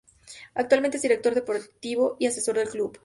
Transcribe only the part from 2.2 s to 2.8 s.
asesor del